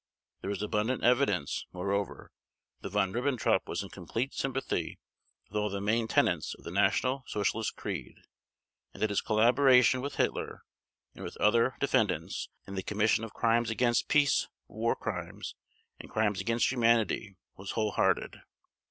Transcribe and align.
There 0.41 0.49
is 0.49 0.63
abundant 0.63 1.03
evidence, 1.03 1.67
moreover, 1.73 2.31
that 2.81 2.89
Von 2.89 3.13
Ribbentrop 3.13 3.67
was 3.67 3.83
in 3.83 3.89
complete 3.89 4.33
sympathy 4.33 4.97
with 5.47 5.55
all 5.55 5.69
the 5.69 5.79
main 5.79 6.07
tenets 6.07 6.55
of 6.55 6.63
the 6.63 6.71
National 6.71 7.23
Socialist 7.27 7.75
creed, 7.75 8.15
and 8.95 9.03
that 9.03 9.11
his 9.11 9.21
collaboration 9.21 10.01
with 10.01 10.15
Hitler 10.15 10.63
and 11.13 11.23
with 11.23 11.37
other 11.37 11.75
defendants 11.79 12.49
in 12.65 12.73
the 12.73 12.81
commission 12.81 13.23
of 13.23 13.35
Crimes 13.35 13.69
against 13.69 14.07
Peace, 14.07 14.47
War 14.67 14.95
Crimes, 14.95 15.53
and 15.99 16.09
Crimes 16.09 16.41
against 16.41 16.71
Humanity 16.71 17.35
was 17.55 17.73
whole 17.73 17.91
hearted. 17.91 18.41